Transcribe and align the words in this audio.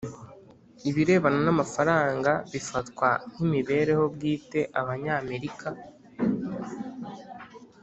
Ibirebana 0.89 1.39
n 1.45 1.47
amafaranga 1.55 2.31
bifatwa 2.51 3.09
nk 3.29 3.37
imibereho 3.45 4.03
bwite 4.13 4.59
Abanyamerika 4.81 5.67